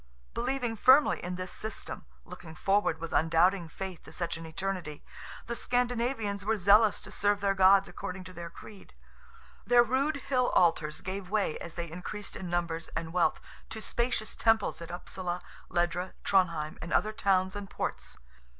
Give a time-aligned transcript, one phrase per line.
[0.33, 6.57] Believing firmly in this system—looking forward with undoubting faith to such an eternity—the Scandinavians were
[6.57, 8.95] zealous to serve their gods according to their creed.
[9.63, 14.35] Their rude hill altars gave way as they increased in numbers and wealth, to spacious
[14.35, 18.17] temples at Upsala, Ledra, Tronheim, and other towns and ports.